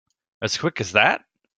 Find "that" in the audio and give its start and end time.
0.93-1.23